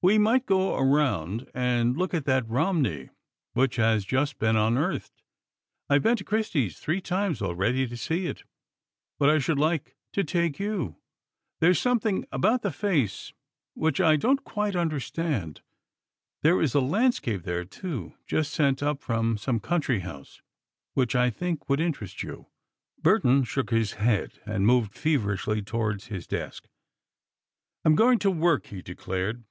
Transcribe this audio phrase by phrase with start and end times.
[0.00, 3.10] "We might go around and look at that Romney
[3.52, 5.22] which has just been unearthed.
[5.90, 8.44] I have been to Christie's three times already to see it,
[9.18, 10.96] but I should like to take you.
[11.60, 13.34] There's something about the face
[13.74, 15.60] which I don't quite understand.
[16.40, 20.40] There is a landscape there, too, just sent up from some country house,
[20.94, 22.46] which I think would interest you."
[23.02, 26.66] Burton shook his head and moved feverishly towards his desk.
[27.84, 29.44] "I am going to work," he declared.